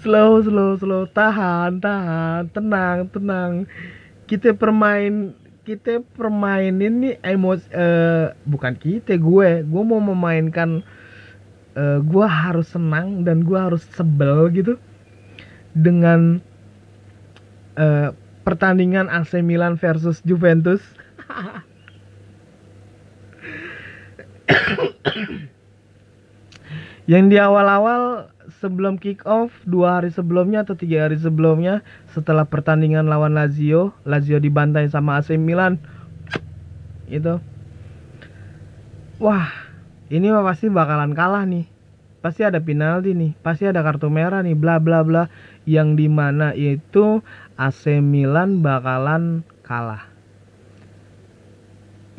Slow 0.00 0.40
slow 0.40 0.80
slow. 0.80 1.04
Tahan 1.12 1.76
tahan. 1.80 2.48
Tenang 2.56 3.08
tenang. 3.12 3.52
Kita 4.24 4.56
permain 4.56 5.36
kita 5.60 6.00
permainin 6.16 7.04
nih 7.04 7.14
emosi 7.20 7.68
uh, 7.76 8.32
bukan 8.48 8.80
kita 8.80 9.20
gue. 9.20 9.60
Gue 9.60 9.82
mau 9.84 10.00
memainkan 10.00 10.80
uh, 11.76 12.00
gue 12.00 12.26
harus 12.26 12.72
senang 12.72 13.28
dan 13.28 13.44
gue 13.44 13.60
harus 13.60 13.84
sebel 13.92 14.48
gitu. 14.56 14.80
Dengan 15.76 16.40
uh, 17.76 18.16
pertandingan 18.40 19.12
AC 19.12 19.44
Milan 19.44 19.76
versus 19.76 20.24
Juventus 20.24 20.80
yang 27.10 27.26
di 27.26 27.42
awal-awal 27.42 28.30
sebelum 28.62 28.98
kick 28.98 29.26
off 29.26 29.50
dua 29.66 29.98
hari 29.98 30.14
sebelumnya 30.14 30.62
atau 30.62 30.78
tiga 30.78 31.06
hari 31.08 31.18
sebelumnya 31.18 31.82
setelah 32.14 32.46
pertandingan 32.46 33.06
lawan 33.10 33.34
Lazio 33.34 33.90
Lazio 34.06 34.38
dibantai 34.38 34.86
sama 34.86 35.18
AC 35.18 35.34
Milan. 35.34 35.78
Itu 37.10 37.42
wah 39.18 39.50
ini 40.10 40.30
mah 40.30 40.46
pasti 40.46 40.70
bakalan 40.70 41.14
kalah 41.14 41.42
nih. 41.46 41.66
Pasti 42.20 42.44
ada 42.44 42.60
penalti 42.60 43.16
nih 43.16 43.32
pasti 43.40 43.64
ada 43.64 43.80
kartu 43.80 44.12
merah 44.12 44.44
nih 44.44 44.54
bla 44.54 44.78
bla 44.78 45.02
bla. 45.02 45.26
Yang 45.64 45.88
di 45.98 46.06
mana 46.06 46.52
itu 46.54 47.24
AC 47.58 47.98
Milan 47.98 48.62
bakalan 48.62 49.42
kalah. 49.66 50.06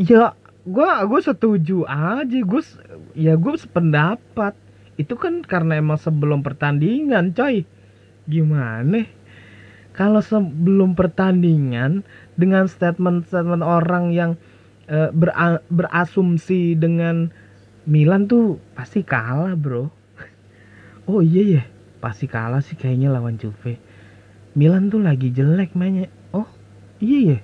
Ya 0.01 0.33
gue 0.61 0.91
gue 1.09 1.21
setuju 1.25 1.89
aja 1.89 2.39
gue 2.41 2.61
ya 3.17 3.33
gue 3.37 3.53
sependapat. 3.57 4.53
Itu 4.99 5.17
kan 5.17 5.41
karena 5.41 5.81
emang 5.81 5.97
sebelum 5.97 6.45
pertandingan 6.45 7.33
coy. 7.33 7.65
Gimana? 8.29 9.07
Kalau 9.91 10.21
sebelum 10.23 10.95
pertandingan 10.95 12.05
dengan 12.39 12.69
statement-statement 12.69 13.65
orang 13.65 14.15
yang 14.15 14.31
uh, 14.87 15.11
berasumsi 15.67 16.79
dengan 16.79 17.33
Milan 17.89 18.29
tuh 18.29 18.61
pasti 18.77 19.01
kalah 19.01 19.57
bro. 19.57 19.89
Oh 21.09 21.19
iya 21.19 21.59
ya 21.59 21.63
pasti 21.97 22.29
kalah 22.29 22.61
sih 22.61 22.77
kayaknya 22.77 23.09
lawan 23.09 23.41
Juve. 23.41 23.81
Milan 24.53 24.93
tuh 24.93 25.01
lagi 25.01 25.33
jelek 25.33 25.73
mainnya. 25.73 26.07
Oh 26.31 26.47
iya 27.01 27.35
ya 27.35 27.39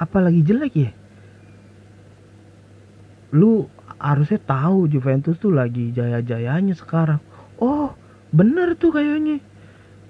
apa 0.00 0.16
lagi 0.20 0.40
jelek 0.44 0.72
ya 0.76 0.90
lu 3.30 3.70
harusnya 4.00 4.40
tahu 4.42 4.90
Juventus 4.90 5.38
tuh 5.38 5.54
lagi 5.54 5.94
jaya-jayanya 5.94 6.74
sekarang. 6.74 7.20
Oh 7.60 7.94
bener 8.34 8.74
tuh 8.74 8.94
kayaknya. 8.94 9.38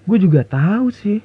Gue 0.06 0.18
juga 0.20 0.46
tahu 0.46 0.88
sih. 0.94 1.20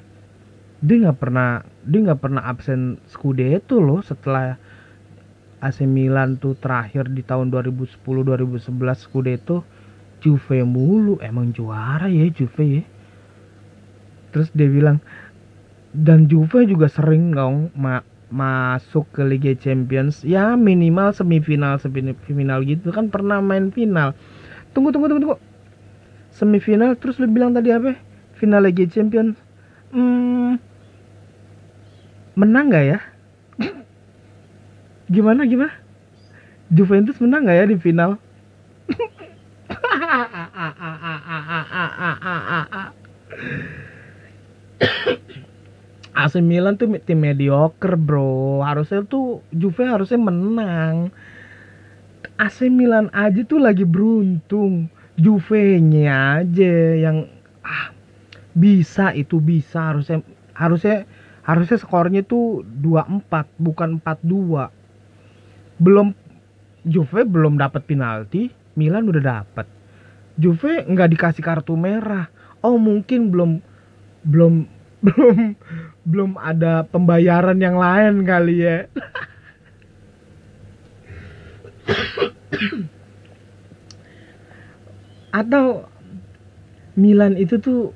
Dia 0.82 1.08
nggak 1.08 1.18
pernah 1.18 1.64
dia 1.86 2.00
nggak 2.04 2.20
pernah 2.20 2.42
absen 2.44 3.00
Scudetto 3.08 3.80
loh 3.80 4.04
setelah 4.04 4.58
AC 5.62 5.88
Milan 5.88 6.36
tuh 6.36 6.52
terakhir 6.58 7.08
di 7.08 7.24
tahun 7.24 7.48
2010 7.48 7.96
2011 8.04 8.68
Scudetto 9.00 9.64
Juve 10.20 10.66
mulu. 10.66 11.16
Emang 11.24 11.54
juara 11.54 12.10
ya 12.12 12.28
Juve 12.28 12.82
ya. 12.82 12.84
Terus 14.34 14.52
dia 14.52 14.68
bilang 14.68 15.00
dan 15.96 16.28
Juve 16.28 16.68
juga 16.68 16.92
sering 16.92 17.32
dong 17.32 17.72
masuk 18.26 19.06
ke 19.14 19.22
Liga 19.22 19.54
Champions 19.54 20.26
ya 20.26 20.58
minimal 20.58 21.14
semifinal 21.14 21.78
semifinal 21.78 22.66
gitu 22.66 22.90
kan 22.90 23.10
pernah 23.10 23.38
main 23.38 23.70
final. 23.70 24.14
Tunggu 24.74 24.90
tunggu 24.90 25.06
tunggu 25.10 25.22
tunggu. 25.22 25.38
Semifinal 26.34 26.98
terus 26.98 27.16
lu 27.22 27.30
bilang 27.30 27.54
tadi 27.54 27.72
apa? 27.72 27.96
Final 28.36 28.66
Liga 28.66 28.84
Champions. 28.90 29.38
Hmm, 29.94 30.58
menang 32.36 32.68
gak 32.68 32.84
ya? 32.84 32.98
Gimana 35.06 35.46
gimana? 35.46 35.72
Juventus 36.66 37.22
menang 37.22 37.46
gak 37.46 37.58
ya 37.62 37.64
di 37.70 37.78
final 37.78 38.18
AC 46.26 46.42
Milan 46.42 46.74
tuh 46.74 46.90
tim 47.06 47.22
mediocre 47.22 47.94
bro. 47.94 48.60
Harusnya 48.66 49.06
tuh 49.06 49.46
Juve 49.54 49.86
harusnya 49.86 50.18
menang. 50.18 51.14
AC 52.36 52.66
Milan 52.66 53.08
aja 53.14 53.46
tuh 53.46 53.62
lagi 53.62 53.86
beruntung. 53.86 54.90
Juve-nya 55.16 56.42
aja 56.42 56.74
yang 56.98 57.30
ah 57.64 57.94
bisa 58.52 59.14
itu 59.14 59.38
bisa. 59.38 59.94
Harusnya 59.94 60.20
harusnya 60.52 61.06
harusnya 61.46 61.78
skornya 61.78 62.26
tuh 62.26 62.66
2-4 62.66 63.30
bukan 63.62 64.02
4-2 64.02 64.76
belum 65.80 66.16
Juve 66.86 67.26
belum 67.26 67.58
dapat 67.58 67.82
penalti, 67.82 68.46
Milan 68.78 69.10
udah 69.10 69.42
dapat. 69.42 69.66
Juve 70.38 70.86
nggak 70.86 71.18
dikasih 71.18 71.42
kartu 71.42 71.74
merah. 71.74 72.30
Oh 72.62 72.78
mungkin 72.78 73.34
belum 73.34 73.58
belum 74.22 74.70
belum 75.06 75.54
belum 76.02 76.30
ada 76.38 76.82
pembayaran 76.90 77.58
yang 77.62 77.78
lain 77.78 78.26
kali 78.26 78.56
ya. 78.62 78.78
Atau 85.30 85.86
Milan 86.96 87.36
itu 87.38 87.60
tuh 87.62 87.92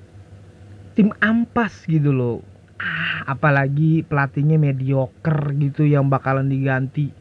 tim 0.95 1.11
ampas 1.19 1.89
gitu 1.89 2.15
loh. 2.15 2.39
Ah, 2.81 3.37
apalagi 3.37 4.07
pelatihnya 4.07 4.57
mediocre 4.57 5.53
gitu 5.59 5.85
yang 5.85 6.09
bakalan 6.09 6.49
diganti 6.49 7.13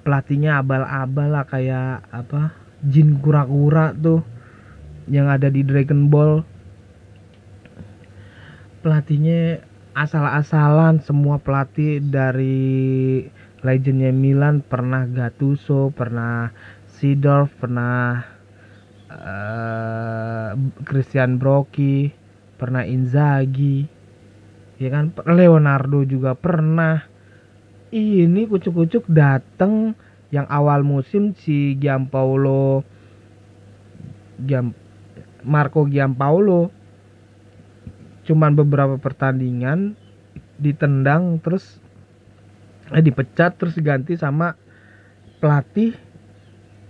pelatihnya 0.00 0.60
abal-abal 0.62 1.28
lah 1.28 1.44
kayak 1.44 2.06
apa 2.10 2.54
Jin 2.80 3.20
kura-kura 3.20 3.92
tuh 3.92 4.24
yang 5.10 5.28
ada 5.28 5.52
di 5.52 5.60
Dragon 5.60 6.08
Ball 6.08 6.40
pelatihnya 8.80 9.64
asal-asalan 9.92 11.00
semua 11.04 11.40
pelatih 11.40 12.00
dari 12.00 13.26
legendnya 13.60 14.12
Milan 14.14 14.64
pernah 14.64 15.04
Gattuso 15.04 15.92
pernah 15.92 16.52
Sidorf 16.88 17.52
pernah 17.60 18.24
uh, 19.12 20.56
Christian 20.88 21.36
Brocchi 21.36 22.12
pernah 22.56 22.84
Inzaghi 22.84 24.00
ya 24.80 24.88
kan? 24.88 25.12
Leonardo 25.28 26.02
juga 26.08 26.32
pernah. 26.32 27.04
Ini 27.92 28.48
kucuk-kucuk 28.48 29.04
dateng 29.12 29.92
yang 30.32 30.46
awal 30.48 30.86
musim 30.86 31.36
si 31.36 31.74
Giampaolo 31.76 32.86
Giam 34.40 34.72
Marco 35.42 35.84
Giampaolo 35.90 36.70
cuman 38.30 38.54
beberapa 38.54 38.94
pertandingan 38.94 39.98
ditendang 40.62 41.42
terus 41.42 41.82
eh 42.94 43.02
dipecat 43.02 43.58
terus 43.58 43.74
diganti 43.74 44.14
sama 44.14 44.54
pelatih 45.42 45.98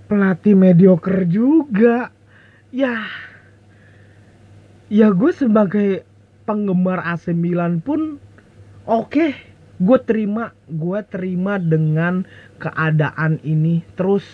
pelatih 0.05 0.53
mediocre 0.53 1.25
juga. 1.25 2.13
Ya 2.69 3.09
ya 4.93 5.09
gue 5.17 5.33
sebagai 5.33 6.05
penggemar 6.45 7.01
AC 7.09 7.33
Milan 7.33 7.81
pun 7.81 8.21
oke 8.85 9.09
okay, 9.09 9.33
gue 9.81 9.99
terima 10.05 10.53
gue 10.69 11.01
terima 11.09 11.57
dengan 11.57 12.29
keadaan 12.61 13.41
ini. 13.49 13.81
Terus 13.97 14.29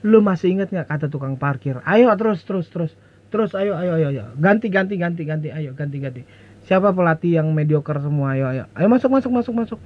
lu 0.00 0.24
masih 0.24 0.56
inget 0.56 0.72
nggak 0.72 0.88
kata 0.88 1.06
tukang 1.12 1.36
parkir? 1.36 1.84
Ayo 1.84 2.08
terus 2.16 2.40
terus 2.48 2.72
terus 2.72 2.96
terus 3.32 3.56
ayo 3.56 3.72
ayo 3.72 3.96
ayo 3.96 4.06
ayo. 4.12 4.24
Ganti 4.36 4.68
ganti 4.68 5.00
ganti 5.00 5.24
ganti. 5.24 5.48
Ayo 5.48 5.72
ganti 5.72 5.96
ganti. 5.96 6.22
Siapa 6.68 6.92
pelatih 6.92 7.40
yang 7.40 7.50
mediocre 7.56 7.96
semua? 7.98 8.36
Ayo 8.36 8.52
ayo. 8.52 8.64
Ayo 8.76 8.86
masuk 8.92 9.08
masuk 9.08 9.32
masuk 9.32 9.54
masuk. 9.56 9.78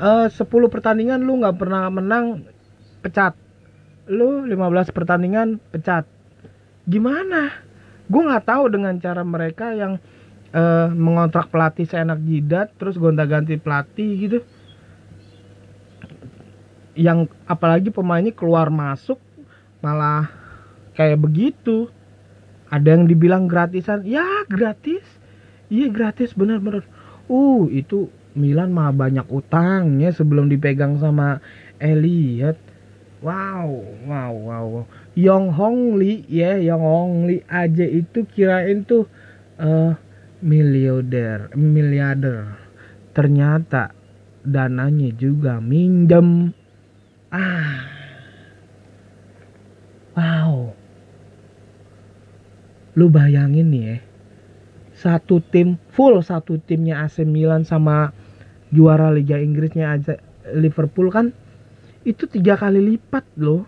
Eh, 0.00 0.30
uh, 0.30 0.32
10 0.32 0.46
pertandingan 0.72 1.20
lu 1.20 1.42
nggak 1.42 1.58
pernah 1.58 1.90
menang 1.90 2.46
pecat. 3.02 3.34
Lu 4.06 4.46
15 4.46 4.94
pertandingan 4.94 5.58
pecat. 5.74 6.06
Gimana? 6.88 7.52
Gue 8.08 8.22
nggak 8.24 8.46
tahu 8.48 8.64
dengan 8.72 8.96
cara 8.96 9.26
mereka 9.26 9.74
yang 9.76 10.00
uh, 10.56 10.88
mengontrak 10.90 11.52
pelatih 11.52 11.84
seenak 11.84 12.22
jidat 12.24 12.72
terus 12.80 12.96
gonta-ganti 12.96 13.60
pelatih 13.60 14.10
gitu. 14.16 14.38
Yang 16.96 17.30
apalagi 17.44 17.92
pemainnya 17.92 18.34
keluar 18.34 18.72
masuk 18.72 19.20
malah 19.84 20.32
kayak 20.96 21.20
begitu 21.20 21.88
ada 22.70 22.94
yang 22.94 23.10
dibilang 23.10 23.50
gratisan 23.50 24.06
ya 24.06 24.46
gratis. 24.46 25.02
Iya 25.70 25.90
gratis 25.90 26.34
bener-bener 26.34 26.86
uh 27.26 27.66
itu 27.70 28.10
Milan 28.38 28.70
mah 28.70 28.94
banyak 28.94 29.26
utangnya 29.26 30.14
sebelum 30.14 30.46
dipegang 30.46 30.98
sama 31.02 31.42
Elliot. 31.82 32.54
Wow 33.20 33.68
wow 34.06 34.32
wow 34.32 34.66
Yong 35.18 35.50
Hong 35.52 35.98
Li 35.98 36.24
ya 36.30 36.56
Yong 36.56 36.80
Hong 36.86 37.14
Li 37.26 37.42
aja 37.50 37.84
itu 37.84 38.24
kirain 38.30 38.86
tuh 38.86 39.10
uh, 39.58 39.92
miliarder 40.40 41.50
miliarder. 41.58 42.54
Ternyata 43.10 43.90
dananya 44.46 45.10
juga 45.18 45.58
minjem. 45.58 46.54
Ah. 47.34 47.86
Wow 50.14 50.79
lu 53.00 53.08
bayangin 53.08 53.72
nih 53.72 53.84
ya 53.88 53.98
satu 54.92 55.40
tim 55.40 55.80
full 55.96 56.20
satu 56.20 56.60
timnya 56.60 57.00
AC 57.08 57.24
Milan 57.24 57.64
sama 57.64 58.12
juara 58.68 59.08
Liga 59.08 59.40
Inggrisnya 59.40 59.96
aja 59.96 60.20
Liverpool 60.52 61.08
kan 61.08 61.32
itu 62.04 62.24
tiga 62.28 62.56
kali 62.56 62.80
lipat 62.80 63.24
loh. 63.36 63.64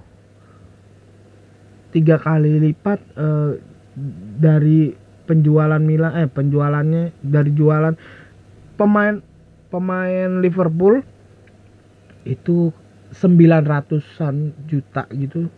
Tiga 1.92 2.16
kali 2.16 2.56
lipat 2.56 2.98
uh, 3.20 3.52
dari 4.40 4.96
penjualan 5.28 5.80
Milan 5.80 6.16
eh 6.16 6.28
penjualannya 6.28 7.12
dari 7.20 7.52
jualan 7.52 7.94
pemain 8.80 9.20
pemain 9.68 10.40
Liverpool 10.40 11.04
itu 12.24 12.72
900-an 13.12 14.56
juta 14.64 15.04
gitu 15.12 15.52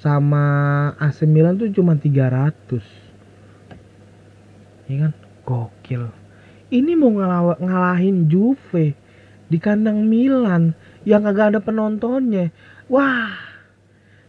sama 0.00 0.44
AC 0.96 1.28
Milan 1.28 1.60
tuh 1.60 1.68
cuma 1.76 1.92
300 1.92 2.80
ya 4.88 4.96
kan? 5.06 5.12
Gokil. 5.44 6.04
Ini 6.70 6.92
mau 6.96 7.12
ngalah 7.14 7.58
ngalahin 7.60 8.30
Juve 8.30 8.94
di 9.50 9.58
kandang 9.58 10.06
Milan 10.06 10.72
yang 11.04 11.26
kagak 11.26 11.54
ada 11.54 11.60
penontonnya. 11.60 12.48
Wah 12.88 13.34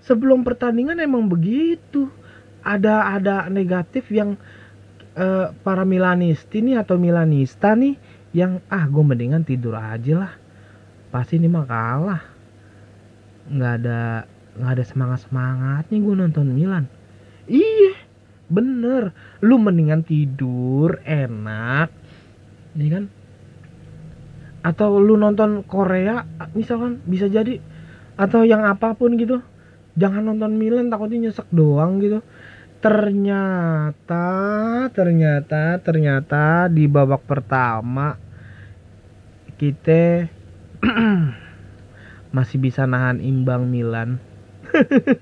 sebelum 0.03 0.43
pertandingan 0.43 0.99
emang 0.99 1.25
begitu. 1.31 2.11
Ada 2.61 3.17
ada 3.17 3.35
negatif 3.49 4.05
yang 4.13 4.37
uh, 5.17 5.49
para 5.65 5.81
Milanisti 5.81 6.61
nih 6.61 6.77
atau 6.77 6.93
Milanista 6.93 7.73
nih 7.73 7.97
yang 8.37 8.61
ah 8.69 8.85
gue 8.85 9.01
mendingan 9.01 9.41
tidur 9.41 9.73
aja 9.73 10.27
lah. 10.27 10.33
Pasti 11.09 11.41
ini 11.41 11.49
mah 11.49 11.65
kalah. 11.65 12.23
Nggak 13.49 13.73
ada 13.81 14.29
nggak 14.59 14.71
ada 14.79 14.83
semangat 14.83 15.19
semangatnya 15.27 15.97
gue 16.01 16.15
nonton 16.15 16.47
Milan. 16.51 16.85
Iya 17.47 17.95
bener. 18.51 19.15
Lu 19.39 19.55
mendingan 19.57 20.03
tidur 20.03 20.99
enak. 21.07 21.89
Nih 22.75 22.89
kan? 22.91 23.03
Atau 24.61 24.99
lu 24.99 25.15
nonton 25.15 25.63
Korea 25.63 26.27
misalkan 26.51 26.99
bisa 27.07 27.31
jadi. 27.31 27.57
Atau 28.19 28.43
yang 28.43 28.67
apa 28.67 28.93
pun 28.93 29.15
gitu. 29.15 29.39
Jangan 29.95 30.27
nonton 30.27 30.59
Milan 30.59 30.91
takutnya 30.91 31.31
nyesek 31.31 31.47
doang 31.51 32.03
gitu. 32.03 32.19
Ternyata 32.81 34.27
ternyata 34.91 35.77
ternyata 35.79 36.65
di 36.65 36.89
babak 36.89 37.23
pertama 37.29 38.17
kita 39.61 40.25
masih 42.35 42.57
bisa 42.57 42.89
nahan 42.89 43.21
imbang 43.21 43.69
Milan 43.69 44.30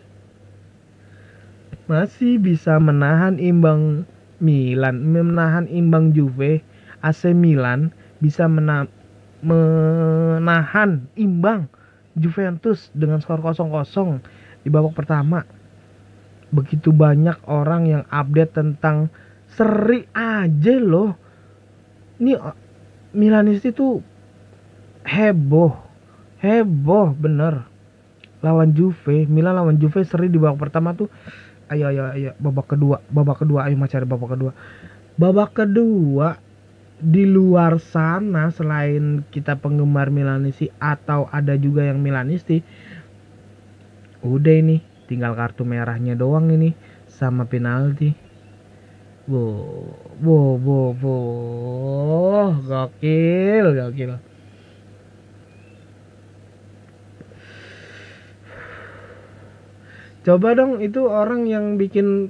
masih 1.90 2.38
bisa 2.38 2.78
menahan 2.78 3.42
imbang 3.42 4.06
Milan 4.40 5.04
menahan 5.04 5.68
imbang 5.68 6.16
Juve 6.16 6.64
AC 7.02 7.36
Milan 7.36 7.92
bisa 8.20 8.48
mena 8.48 8.88
menahan 9.40 11.08
imbang 11.16 11.72
Juventus 12.20 12.92
dengan 12.92 13.24
skor 13.24 13.40
0-0 13.40 14.20
di 14.64 14.68
babak 14.68 14.92
pertama. 14.92 15.48
Begitu 16.52 16.92
banyak 16.92 17.40
orang 17.48 17.88
yang 17.88 18.04
update 18.12 18.60
tentang 18.60 19.08
seri 19.48 20.04
aja 20.12 20.76
loh. 20.82 21.16
Ini 22.20 22.36
Milanisti 23.16 23.72
tuh 23.72 24.04
heboh 25.08 25.72
heboh 26.44 27.16
bener 27.16 27.69
lawan 28.40 28.72
Juve 28.72 29.28
Milan 29.28 29.56
lawan 29.60 29.76
Juve 29.80 30.04
seri 30.08 30.32
di 30.32 30.40
babak 30.40 30.70
pertama 30.70 30.96
tuh 30.96 31.12
ayo 31.70 31.94
ayo 31.94 32.10
ayo 32.18 32.32
babak 32.42 32.74
kedua 32.76 32.98
babak 33.14 33.46
kedua 33.46 33.70
ayo 33.70 33.76
macam 33.78 34.02
babak 34.10 34.30
kedua. 34.36 34.52
Babak 35.20 35.52
kedua 35.52 36.40
di 37.00 37.24
luar 37.28 37.80
sana 37.80 38.52
selain 38.52 39.24
kita 39.32 39.56
penggemar 39.60 40.12
Milanisti 40.12 40.68
atau 40.80 41.28
ada 41.32 41.56
juga 41.56 41.88
yang 41.88 42.00
Milanisti 42.04 42.60
udah 44.20 44.56
ini 44.60 44.84
tinggal 45.08 45.32
kartu 45.36 45.64
merahnya 45.64 46.16
doang 46.16 46.52
ini 46.52 46.76
sama 47.08 47.48
penalti. 47.48 48.16
Wow 49.30 49.94
wow 50.24 50.58
wow 50.58 50.90
wow 50.98 52.48
gokil 52.66 53.66
gokil 53.76 54.29
coba 60.30 60.54
dong 60.54 60.78
itu 60.78 61.10
orang 61.10 61.50
yang 61.50 61.82
bikin 61.82 62.30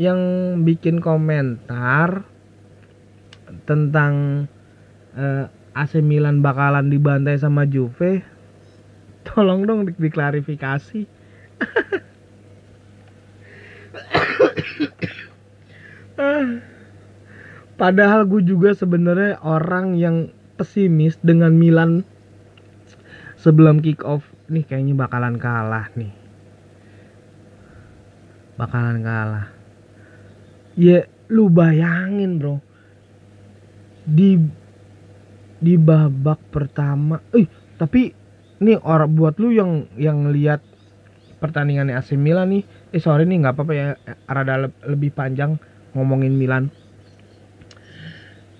yang 0.00 0.20
bikin 0.64 1.04
komentar 1.04 2.24
tentang 3.68 4.48
eh, 5.12 5.44
AC 5.76 6.00
Milan 6.00 6.40
bakalan 6.40 6.88
dibantai 6.88 7.36
sama 7.36 7.68
Juve. 7.68 8.24
Tolong 9.28 9.68
dong 9.68 9.92
diklarifikasi. 10.00 11.04
Padahal 17.78 18.24
gue 18.24 18.42
juga 18.48 18.72
sebenarnya 18.72 19.44
orang 19.44 19.92
yang 19.92 20.32
pesimis 20.56 21.20
dengan 21.20 21.52
Milan 21.52 22.00
sebelum 23.36 23.84
kick 23.84 24.00
off. 24.08 24.24
Nih 24.48 24.64
kayaknya 24.64 24.96
bakalan 24.96 25.36
kalah 25.36 25.92
nih. 25.92 26.17
Bakalan 28.58 29.06
kalah. 29.06 29.46
Ya 30.74 31.06
lu 31.30 31.46
bayangin 31.46 32.42
bro. 32.42 32.58
Di 34.02 34.34
di 35.58 35.74
babak 35.78 36.42
pertama, 36.50 37.22
eh 37.34 37.46
tapi 37.78 38.14
nih 38.58 38.78
orang 38.82 39.14
buat 39.14 39.38
lu 39.38 39.54
yang 39.54 39.86
yang 39.94 40.30
lihat 40.34 40.62
pertandingan 41.38 41.94
AC 41.94 42.18
Milan 42.18 42.50
nih 42.50 42.62
eh 42.90 42.98
sorry 42.98 43.22
nih 43.24 43.46
nggak 43.46 43.54
apa-apa 43.54 43.72
ya 43.72 43.94
rada 44.26 44.66
lebih 44.82 45.14
panjang 45.14 45.54
ngomongin 45.94 46.34
Milan 46.34 46.66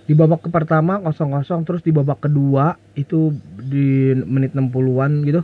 di 0.07 0.17
babak 0.17 0.47
pertama 0.49 0.97
kosong 1.03 1.35
kosong 1.35 1.61
terus 1.67 1.85
di 1.85 1.93
babak 1.93 2.25
kedua 2.25 2.79
itu 2.95 3.35
di 3.61 4.15
menit 4.15 4.55
60-an 4.55 5.21
gitu 5.27 5.43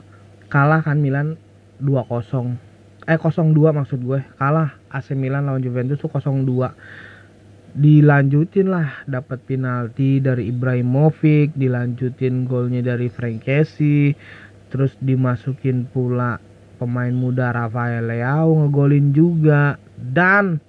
kalah 0.50 0.82
kan 0.82 0.98
Milan 1.04 1.38
2-0 1.84 2.75
eh 3.06 3.18
0-2 3.18 3.54
maksud 3.54 4.00
gue. 4.02 4.20
Kalah 4.38 4.76
AC 4.89 5.13
Milan 5.13 5.46
lawan 5.46 5.62
Juventus 5.62 6.02
tuh 6.02 6.10
0-2 6.10 6.74
dilanjutin 7.76 8.72
lah 8.72 9.04
dapat 9.04 9.44
penalti 9.44 10.24
dari 10.24 10.48
Ibrahimovic 10.48 11.60
dilanjutin 11.60 12.48
golnya 12.48 12.80
dari 12.80 13.12
Frank 13.12 13.44
Kessie 13.44 14.15
terus 14.72 14.96
dimasukin 15.04 15.84
pula 15.91 16.39
pemain 16.76 17.12
muda 17.15 17.56
Rafael 17.56 18.06
Leao 18.06 18.60
ngegolin 18.60 19.15
juga. 19.15 19.80
Dan 19.96 20.60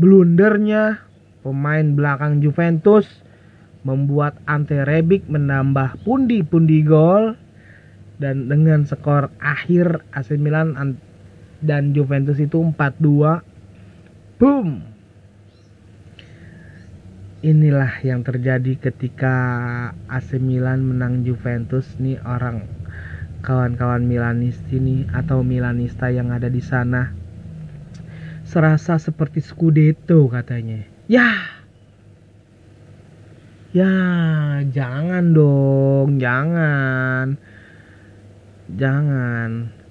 blundernya 0.00 1.04
pemain 1.44 1.84
belakang 1.92 2.40
Juventus 2.40 3.04
membuat 3.84 4.40
Ante 4.48 4.80
Rebic 4.82 5.28
menambah 5.28 6.00
pundi-pundi 6.08 6.80
gol. 6.82 7.36
Dan 8.16 8.46
dengan 8.46 8.86
skor 8.86 9.34
akhir 9.42 10.06
AC 10.14 10.38
Milan 10.38 10.78
dan 11.62 11.94
Juventus 11.96 12.36
itu 12.42 12.58
4-2 12.60 13.40
boom 14.36 14.82
inilah 17.42 18.02
yang 18.06 18.22
terjadi 18.22 18.78
ketika 18.78 19.36
AC 20.06 20.38
Milan 20.38 20.86
menang 20.86 21.26
Juventus 21.26 21.86
nih 21.98 22.22
orang 22.22 22.66
kawan-kawan 23.42 24.06
Milanisti 24.06 24.78
nih 24.78 25.10
atau 25.10 25.42
Milanista 25.42 26.06
yang 26.10 26.30
ada 26.30 26.46
di 26.46 26.62
sana 26.62 27.22
serasa 28.46 29.00
seperti 29.00 29.40
Scudetto 29.40 30.28
katanya. 30.28 30.84
Ya. 31.08 31.34
Ya, 33.72 33.94
jangan 34.68 35.32
dong, 35.32 36.20
jangan. 36.20 37.40
Jangan. 38.68 39.81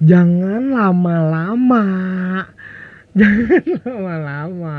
Jangan 0.00 0.72
lama-lama. 0.72 1.84
Jangan 3.12 3.62
lama-lama. 3.84 4.78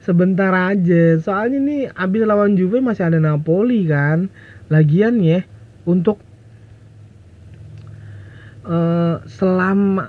Sebentar 0.00 0.52
aja. 0.72 1.20
Soalnya 1.20 1.60
nih 1.60 1.82
abis 1.92 2.24
lawan 2.24 2.56
Juve 2.56 2.80
masih 2.80 3.04
ada 3.12 3.20
Napoli 3.20 3.84
kan. 3.84 4.32
Lagian 4.72 5.20
ya 5.20 5.44
untuk 5.84 6.20
uh, 8.64 9.20
selama 9.28 10.08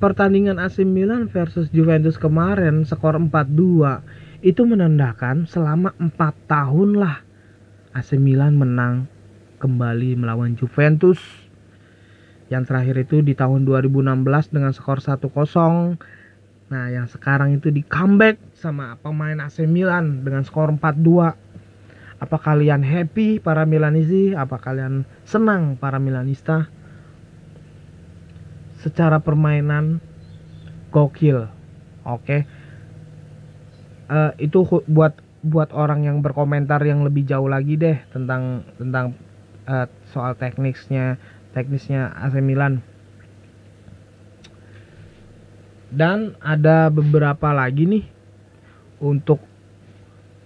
pertandingan 0.00 0.60
AC 0.60 0.84
Milan 0.84 1.28
versus 1.32 1.68
Juventus 1.72 2.16
kemarin 2.16 2.84
skor 2.88 3.16
4-2 3.16 4.44
itu 4.44 4.64
menandakan 4.64 5.44
selama 5.44 5.92
4 6.00 6.16
tahun 6.48 6.96
lah 6.96 7.20
AC 7.92 8.16
Milan 8.16 8.56
menang 8.56 9.08
kembali 9.60 10.16
melawan 10.16 10.56
Juventus 10.56 11.20
yang 12.50 12.66
terakhir 12.66 12.98
itu 13.00 13.22
di 13.22 13.32
tahun 13.32 13.64
2016 13.64 14.52
dengan 14.52 14.74
skor 14.74 14.98
1-0 14.98 15.26
nah 16.70 16.86
yang 16.86 17.10
sekarang 17.10 17.58
itu 17.58 17.70
di 17.74 17.82
comeback 17.82 18.38
sama 18.54 18.94
pemain 19.02 19.38
AC 19.42 19.66
Milan 19.66 20.22
dengan 20.22 20.46
skor 20.46 20.70
4-2 20.74 21.50
apa 22.20 22.36
kalian 22.36 22.84
happy 22.84 23.40
para 23.40 23.64
Milanisti 23.64 24.36
apa 24.36 24.60
kalian 24.60 25.08
senang 25.24 25.80
para 25.80 25.96
Milanista? 25.96 26.68
Secara 28.84 29.24
permainan 29.24 30.04
gokil. 30.92 31.48
Oke. 32.04 32.24
Okay. 32.24 32.40
uh, 34.12 34.36
eh, 34.36 34.44
itu 34.44 34.60
buat 34.84 35.16
buat 35.40 35.72
orang 35.72 36.04
yang 36.04 36.20
berkomentar 36.20 36.84
yang 36.84 37.00
lebih 37.00 37.24
jauh 37.24 37.48
lagi 37.48 37.80
deh 37.80 37.96
tentang 38.12 38.68
tentang 38.76 39.16
uh, 39.64 39.88
soal 40.12 40.36
teknisnya 40.36 41.16
teknisnya 41.52 42.14
AC 42.14 42.38
Milan. 42.42 42.82
Dan 45.90 46.38
ada 46.38 46.86
beberapa 46.86 47.50
lagi 47.50 47.82
nih 47.82 48.04
untuk 49.02 49.42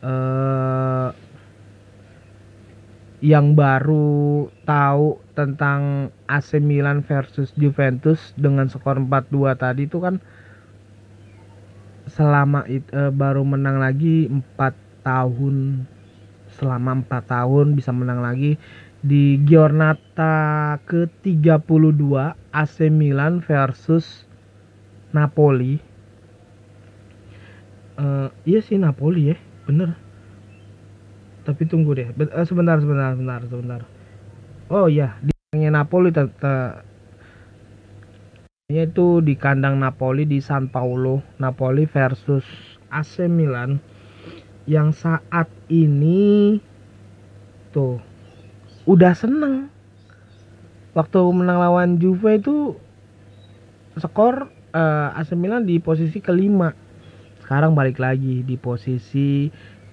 uh, 0.01 1.13
yang 3.25 3.57
baru 3.57 4.49
tahu 4.69 5.17
tentang 5.33 6.13
AC 6.29 6.61
Milan 6.61 7.01
versus 7.01 7.57
Juventus 7.57 8.37
dengan 8.37 8.69
skor 8.69 9.01
4-2 9.01 9.57
tadi 9.57 9.89
itu 9.89 9.97
kan 9.97 10.21
selama 12.05 12.69
itu 12.69 12.85
uh, 12.93 13.09
baru 13.09 13.41
menang 13.49 13.81
lagi 13.81 14.29
4 14.29 15.05
tahun 15.05 15.89
selama 16.61 17.01
4 17.09 17.25
tahun 17.25 17.67
bisa 17.73 17.97
menang 17.97 18.21
lagi 18.21 18.61
di 19.05 19.37
Giornata 19.45 20.81
ke-32 20.89 22.09
AC 22.57 22.77
Milan 22.89 23.45
versus 23.45 24.25
Napoli. 25.13 25.77
Uh, 28.01 28.33
iya 28.49 28.65
sih 28.65 28.81
Napoli 28.81 29.37
ya, 29.37 29.37
bener. 29.69 29.93
Tapi 31.45 31.69
tunggu 31.69 31.93
deh 31.93 32.09
uh, 32.09 32.45
sebentar 32.49 32.81
sebentar 32.81 33.13
sebentar 33.13 33.41
sebentar. 33.45 33.81
Oh 34.73 34.89
iya 34.89 35.21
di 35.21 35.37
Napoli 35.69 36.09
tetap 36.09 36.81
itu 38.73 39.21
di 39.21 39.37
kandang 39.37 39.77
Napoli 39.77 40.25
di 40.25 40.41
San 40.41 40.73
Paulo 40.73 41.21
Napoli 41.37 41.85
versus 41.85 42.49
AC 42.89 43.29
Milan. 43.29 43.77
Yang 44.65 45.05
saat 45.05 45.53
ini 45.69 46.57
tuh 47.69 48.14
udah 48.85 49.13
seneng. 49.17 49.73
Waktu 50.95 51.21
menang 51.35 51.59
lawan 51.59 51.91
Juve 51.99 52.39
itu 52.39 52.79
skor 53.99 54.49
uh, 54.77 55.11
eh, 55.17 55.21
AC 55.21 55.35
Milan 55.35 55.67
di 55.67 55.83
posisi 55.83 56.23
kelima. 56.23 56.71
Sekarang 57.43 57.75
balik 57.75 57.99
lagi 58.01 58.47
di 58.47 58.57
posisi 58.57 59.51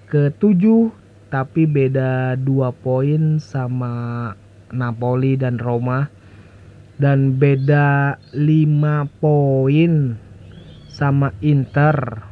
ketujuh 0.08 0.92
tapi 1.32 1.64
beda 1.64 2.36
dua 2.36 2.70
poin 2.70 3.40
sama 3.40 4.32
Napoli 4.70 5.34
dan 5.36 5.58
Roma. 5.58 6.08
Dan 7.02 7.34
beda 7.34 8.14
5 8.30 9.10
poin 9.18 10.14
sama 10.86 11.34
Inter 11.42 12.22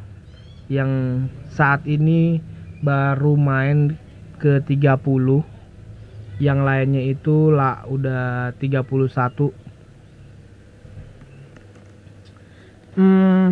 yang 0.71 1.27
saat 1.51 1.83
ini 1.83 2.39
baru 2.79 3.35
main 3.35 3.99
ke 4.39 4.63
30 4.63 5.50
yang 6.41 6.65
lainnya 6.65 7.05
itu 7.05 7.53
lah 7.53 7.85
udah 7.85 8.57
31 8.57 9.53
hmm, 12.97 13.47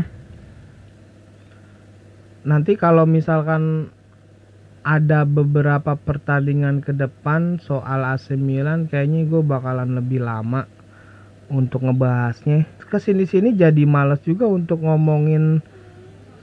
nanti 2.49 2.73
kalau 2.73 3.05
misalkan 3.05 3.93
ada 4.81 5.21
beberapa 5.21 5.93
pertandingan 5.93 6.81
ke 6.81 6.97
depan 6.97 7.61
soal 7.61 8.01
AC 8.09 8.33
Milan 8.33 8.89
kayaknya 8.89 9.29
gue 9.29 9.45
bakalan 9.45 9.93
lebih 9.93 10.25
lama 10.25 10.65
untuk 11.51 11.85
ngebahasnya. 11.85 12.65
Ke 12.89 12.97
sini 12.97 13.29
sini 13.29 13.53
jadi 13.53 13.85
males 13.85 14.21
juga 14.25 14.49
untuk 14.49 14.81
ngomongin 14.81 15.61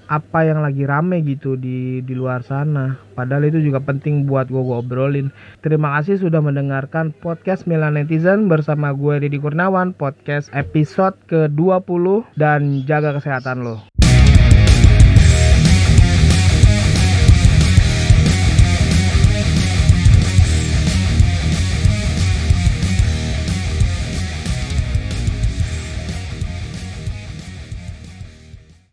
apa 0.07 0.47
yang 0.47 0.63
lagi 0.63 0.87
rame 0.87 1.23
gitu 1.27 1.59
di 1.59 2.01
di 2.03 2.15
luar 2.15 2.47
sana. 2.47 2.99
Padahal 3.19 3.51
itu 3.51 3.59
juga 3.59 3.83
penting 3.83 4.27
buat 4.27 4.47
gue 4.49 4.63
obrolin. 4.63 5.35
Terima 5.61 5.99
kasih 5.99 6.23
sudah 6.23 6.39
mendengarkan 6.39 7.11
podcast 7.11 7.67
Milan 7.67 7.99
Netizen 7.99 8.47
bersama 8.47 8.95
gue 8.95 9.23
Didi 9.27 9.43
Kurnawan 9.43 9.93
podcast 9.93 10.51
episode 10.55 11.19
ke 11.27 11.51
20 11.51 12.39
dan 12.39 12.87
jaga 12.87 13.19
kesehatan 13.19 13.67
lo 13.67 14.06